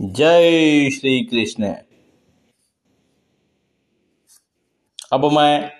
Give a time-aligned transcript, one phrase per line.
[0.00, 1.74] जय श्री कृष्ण।
[5.12, 5.70] अब मैं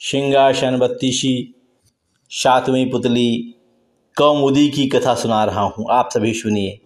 [0.00, 1.54] सिंहासन बत्तीसी,
[2.30, 3.54] सातवीं पुतली,
[4.16, 6.78] कौमुदी की कथा सुना रहा हूँ। आप सभी सुनिए।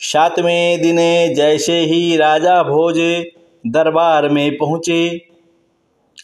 [0.00, 2.98] सातवें दिने जैसे ही राजा भोज
[3.66, 5.28] दरबार में पहुँचे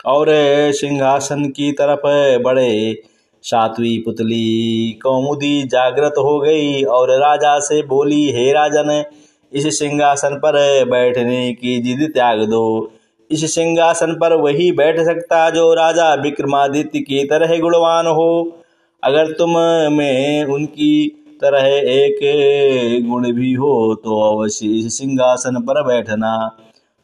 [0.07, 0.27] और
[0.73, 3.03] सिंहासन की तरफ़ बढ़े
[3.43, 9.05] सातवीं पुतली कौमुदी जागृत हो गई और राजा से बोली, हे राजन,
[9.53, 10.55] इस सिंहासन पर
[10.87, 12.93] बैठने की जिद त्याग दो।
[13.31, 18.59] इस सिंहासन पर वही बैठ सकता जो राजा विक्रमादित्य की तरह गुणवान हो।
[19.03, 19.59] अगर तुम
[19.93, 20.93] में उनकी
[21.43, 22.19] तरह एक
[23.09, 26.35] गुण भी हो तो अवश्य इस सिंहासन पर बैठना।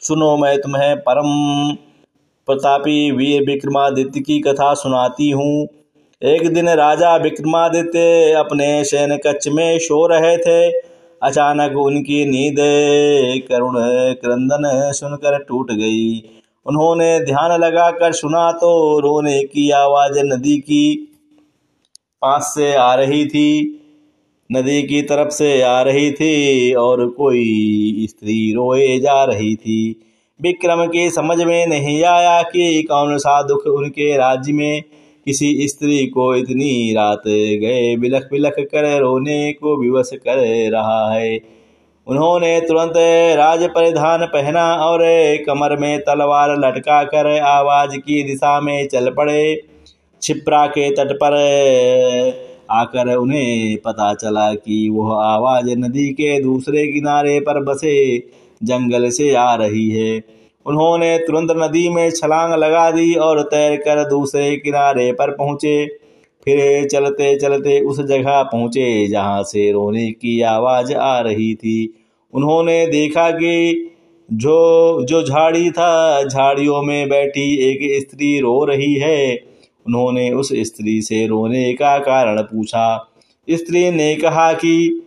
[0.02, 1.74] सुनो, मैं तुम्हें परम
[2.48, 5.66] प्रतापी वीर विक्रमादित्य की कथा सुनाती हूँ।
[6.22, 10.70] एक दिन राजा विक्रमादित्य अपने सैन कच्छ में सो रहे थे।
[11.22, 12.56] अचानक उनकी नींद
[13.48, 13.74] करुण
[14.14, 16.18] क्रंदन सुनकर टूट गई।
[16.66, 20.96] उन्होंने ध्यान लगाकर सुना तो रोने की आवाज़ नदी की
[22.22, 23.48] पास से आ रही थी।
[24.50, 29.80] नदी की तरफ़ से आ रही थी और कोई स्त्री रोए जा रही थी।
[30.40, 34.82] विक्रम की समझ में नहीं आया कि कौन सा दुख उनके राज्य में
[35.28, 40.38] किसी स्त्री को इतनी रात गए, बिलख बिलख कर रोने को विवश कर
[40.70, 41.40] रहा है।
[42.06, 42.94] उन्होंने तुरंत
[43.36, 45.00] राज परिधान पहना और
[45.46, 49.62] कमर में तलवार लटका कर आवाज़ की दिशा में चल पड़े।
[50.22, 51.36] छिप्रा के तट पर
[52.70, 58.18] आकर उन्हें पता चला कि वह आवाज़ नदी के दूसरे किनारे पर बसे
[58.62, 60.38] जंगल से आ रही है।
[60.68, 65.86] उन्होंने तुरंत नदी में छलांग लगा दी और तैर कर दूसरे किनारे पर पहुँचे।
[66.44, 71.94] फिर चलते चलते उस जगह पहुँचे जहाँ से रोने की आवाज़ आ रही थी।
[72.34, 73.84] उन्होंने देखा कि
[74.32, 79.36] जो जो झाड़ी था, झाड़ियों में बैठी एक स्त्री रो रही है।
[79.86, 83.10] उन्होंने उस स्त्री से रोने का कारण पूछा।
[83.50, 85.02] स्त्री ने कहा कि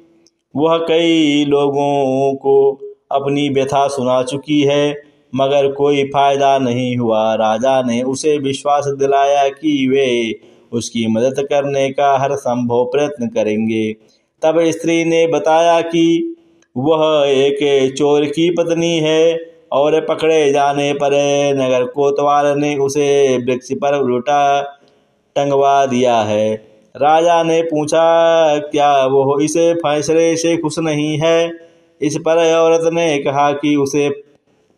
[0.55, 2.71] वह कई लोगों को
[3.11, 9.47] अपनी व्यथा सुना चुकी है। मगर कोई फ़ायदा नहीं हुआ। राजा ने उसे विश्वास दिलाया
[9.49, 10.35] कि वे
[10.71, 13.91] उसकी मदद करने का हर संभव प्रयत्न करेंगे।
[14.41, 16.35] तब स्त्री ने बताया कि
[16.75, 21.13] वह एक चोर की पत्नी है और पकड़े जाने पर
[21.55, 24.61] नगर कोतवाल ने उसे वृक्ष पर उल्टा
[25.35, 26.53] टंगवा दिया है।
[26.95, 31.51] राजा ने पूछा, क्या वो इसे फैसले से खुश नहीं है?
[32.01, 34.09] इस पर औरत ने कहा कि उसे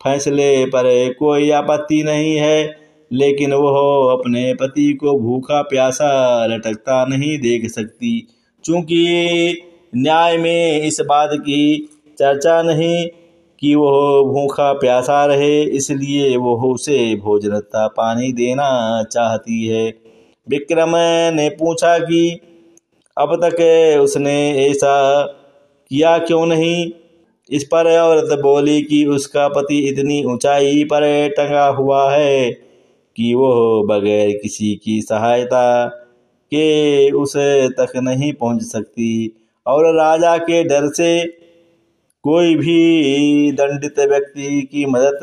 [0.04, 2.76] फैसले पर कोई आपत्ति नहीं है,
[3.12, 8.28] लेकिन वह अपने पति को भूखा प्यासा लटकता नहीं देख सकती।
[8.66, 9.62] चूँकि
[9.96, 13.06] न्याय में इस बात की चर्चा नहीं
[13.62, 19.86] कि वह भूखा प्यासा रहे, इसलिए वह उसे भोजनता पानी देना चाहती है।
[20.48, 20.96] विक्रम
[21.36, 22.40] ने पूछा कि
[23.18, 23.62] अब तक
[24.02, 25.24] उसने ऐसा
[25.92, 26.92] किया क्यों नहीं?
[27.52, 32.52] इस पर औरत बोली कि उसका पति इतनी ऊंचाई पर टंगा हुआ है
[33.16, 35.86] कि वह बगैर किसी की सहायता
[36.52, 37.34] के उस
[37.80, 41.26] तक नहीं पहुँच सकती। और राजा के डर से
[42.24, 45.20] कोई भी दंडित व्यक्ति की मदद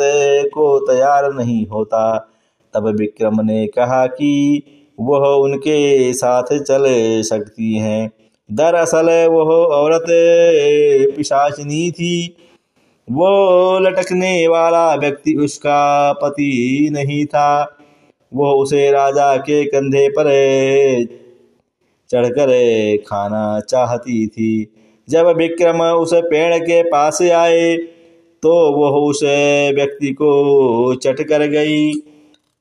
[0.54, 2.02] को तैयार नहीं होता।
[2.75, 4.62] तब विक्रम ने कहा कि
[5.00, 6.84] वह उनके साथ चल
[7.22, 8.10] सकती हैं।
[8.50, 10.05] दरअसल वह औरत
[11.16, 12.37] पिशाचनी थी।
[13.09, 17.77] वो लटकने वाला व्यक्ति उसका पति नहीं था।
[18.33, 20.28] वो उसे राजा के कंधे पर
[22.11, 22.50] चढ़कर
[23.06, 24.72] खाना चाहती थी।
[25.09, 27.77] जब विक्रम उस पेड़ के पास आए
[28.43, 29.22] तो वह उस
[29.75, 31.93] व्यक्ति को चट कर गई।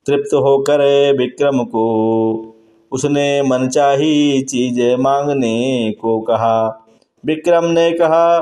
[0.05, 0.81] तृप्त होकर
[1.17, 1.85] विक्रम को
[2.91, 6.85] उसने मनचाही चीज़ मांगने को कहा।
[7.25, 8.37] विक्रम ने कहा,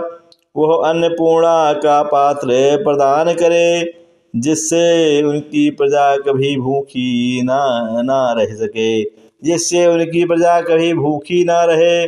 [0.57, 2.47] वह अन्नपूर्णा का पात्र
[2.83, 3.93] प्रदान करे,
[4.35, 9.03] जिससे उनकी प्रजा कभी भूखी ना ना रह सके।
[9.43, 12.03] जिससे उनकी प्रजा कभी भूखी ना रहे।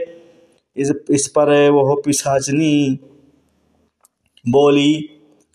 [0.77, 3.00] इस इस पर वह पिशाचनी
[4.50, 4.94] बोली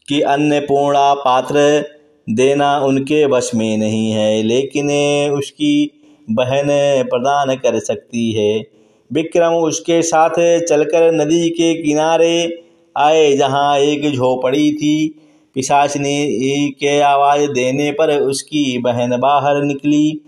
[0.09, 1.85] कि अन्नपूर्णा पात्र
[2.31, 4.91] देना उनके वश में नहीं है, लेकिन
[5.33, 6.67] उसकी बहन
[7.05, 8.65] प्रदान कर सकती है।
[9.13, 12.63] विक्रम उसके साथ चलकर नदी के किनारे
[12.99, 15.21] आए, जहाँ एक झोपड़ी थी।
[15.55, 20.21] पिशाचनी के आवाज़ देने पर उसकी बहन बाहर निकली।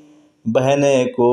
[0.49, 1.31] बहन को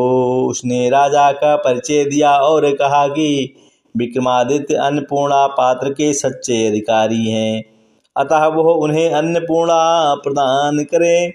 [0.47, 3.55] उसने राजा का परिचय दिया और कहा कि
[3.97, 7.63] विक्रमादित्य अन्नपूर्णा पात्र के सच्चे अधिकारी हैं।
[8.17, 11.29] अतः वह उन्हें अन्नपूर्णा प्रदान करे,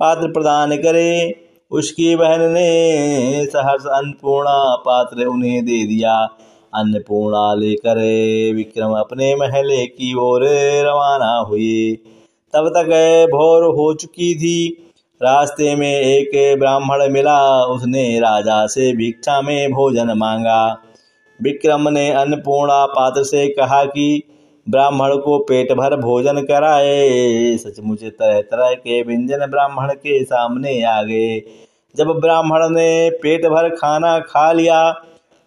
[0.00, 6.28] पात्र प्रदान करे। उसकी बहन ने सहर्ष अन्नपूर्णा पात्र उन्हें दे दिया।
[6.74, 7.96] अन्नपूर्णा लेकर
[8.56, 10.44] विक्रम अपने महले की ओर
[10.84, 11.92] रवाना हुए।
[12.52, 12.86] तब तक
[13.32, 14.92] भोर हो चुकी थी।
[15.22, 20.82] रास्ते में एक ब्राह्मण मिला। उसने राजा से भिक्षा में भोजन मांगा।
[21.42, 24.22] विक्रम ने अन्नपूर्णा पात्र से कहा कि
[24.68, 31.02] ब्राह्मण को पेट भर भोजन कराए। सचमुच तरह तरह के व्यंजन ब्राह्मण के सामने आ
[31.02, 31.40] गए।
[31.94, 34.90] जब ब्राह्मण ने पेट भर खाना खा लिया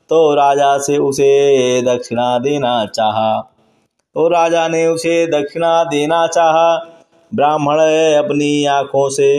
[0.09, 3.39] तो राजा से उसे दक्षिणा देना चाहा।
[4.15, 6.75] तो राजा ने उसे दक्षिणा देना चाहा।
[7.31, 7.79] ब्राह्मण
[8.15, 9.31] अपनी आँखों से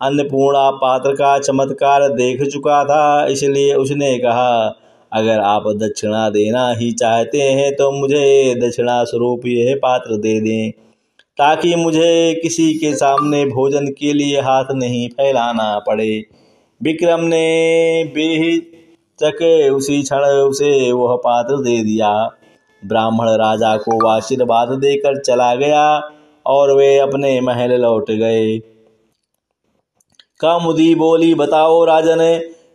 [0.00, 4.68] अन्नपूर्णा पात्र का चमत्कार देख चुका था, इसलिए उसने कहा
[5.14, 10.70] अगर आप दक्षिणा देना ही चाहते हैं तो मुझे दक्षिणा स्वरूप यह पात्र दे दें,
[11.38, 16.24] ताकि मुझे किसी के सामने भोजन के लिए हाथ नहीं फैलाना पड़े।
[16.80, 18.58] विक्रम ने बेही
[19.18, 22.10] चके उसी क्षण उसे वह पात्र दे दिया।
[22.82, 25.84] ब्राह्मण राजा को आशीर्वाद देकर चला गया,
[26.46, 28.58] और वे अपने महल लौट गए।
[30.40, 32.20] कामुदी बोली, बताओ राजन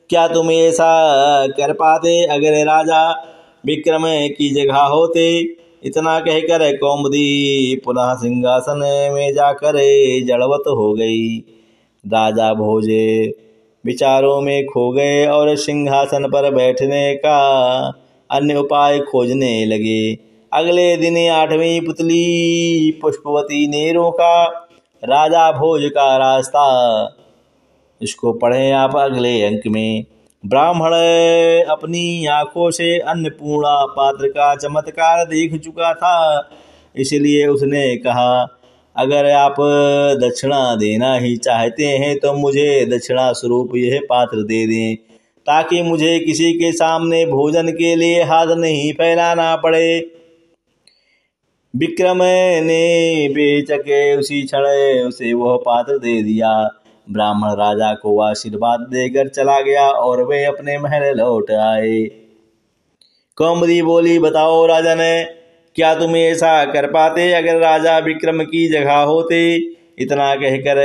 [0.10, 2.26] क्या तुम ऐसा कर पाते?
[2.26, 3.12] अगर राजा
[3.66, 5.40] विक्रम की जगह होते,
[5.84, 9.74] इतना कहकर कौमुदी पुनः सिंहासन में जाकर
[10.28, 11.38] जड़वत हो गई।
[12.08, 13.34] राजा भोजे
[13.86, 17.40] विचारों में खो गए और सिंहासन पर बैठने का
[18.32, 20.18] अन्य उपाय खोजने लगे।
[20.54, 24.46] अगले दिन आठवीं पुतली पुष्पवती ने का
[25.04, 26.68] राजा भोज का रास्ता
[28.01, 30.06] इसको पढ़ें आप अगले अंक में।
[30.44, 30.94] ब्राह्मण,
[31.69, 36.50] अपनी आँखों से अन्नपूर्णा पात्र का चमत्कार देख चुका था,
[36.96, 38.48] इसलिए उसने कहा,
[38.96, 39.56] अगर आप
[40.22, 44.95] दक्षिणा देना ही चाहते हैं तो मुझे दक्षिणा स्वरूप यह पात्र दे दें,
[45.48, 50.00] ताकि मुझे किसी के सामने भोजन के लिए हाथ नहीं फैलाना पड़े।
[51.74, 52.18] विक्रम
[52.63, 54.66] ने बेचके उसी क्षण
[55.07, 56.52] उसे वह पात्र दे दिया।
[57.12, 62.00] ब्राह्मण राजा को आशीर्वाद देकर चला गया और वे अपने महल लौट आए।
[63.38, 65.24] कौमदी बोली, बताओ राजा ने,
[65.76, 69.56] क्या तुम ऐसा कर पाते अगर राजा विक्रम की जगह होते?
[70.00, 70.76] इतना कहकर,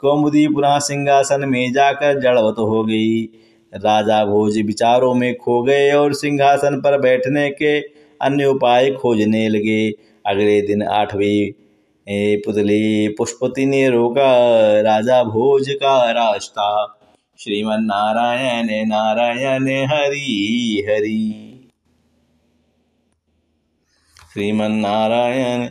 [0.00, 3.22] कौमुदी पुनः सिंहासन में जाकर जड़वत हो गई।
[3.74, 7.80] राजा भोज विचारों में खो गए और सिंहासन पर बैठने के
[8.20, 9.90] अन्य उपाय खोजने लगे।
[10.26, 11.52] अगले दिन आठवीं
[12.36, 14.30] पुतली पुष्पति ने रोका
[14.80, 16.96] राजा भोज का रास्ता।
[17.38, 21.46] श्रीमन नारायण नारायण हरि हरि।
[24.32, 25.68] श्रीमन्नारायण